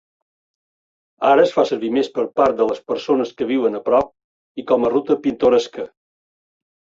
Ara 1.31 1.43
es 1.47 1.51
fa 1.57 1.65
servir 1.71 1.91
més 1.97 2.09
per 2.15 2.25
part 2.41 2.57
de 2.61 2.67
les 2.69 2.79
persones 2.93 3.35
que 3.43 3.49
viuen 3.51 3.81
a 3.81 3.83
prop 3.91 4.11
i 4.63 4.67
com 4.73 4.89
a 4.89 4.93
ruta 4.95 5.19
pintoresca. 5.29 5.87